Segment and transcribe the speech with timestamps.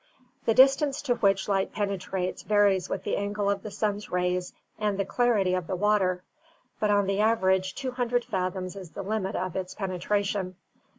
[0.45, 4.97] The distance to which light penetrates varies with the angle of the sun's rays and
[4.97, 6.23] the clarity of the water;
[6.79, 10.55] but on the average 200 fathoms is the limit of its penetration.